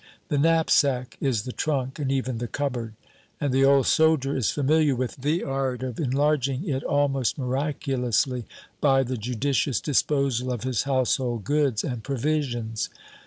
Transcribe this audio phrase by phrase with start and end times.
[0.29, 2.95] The knapsack is the trunk and even the cupboard;
[3.39, 8.45] and the old soldier is familiar with the art of enlarging it almost miraculously
[8.79, 12.89] by the judicious disposal of his household goods and provisions.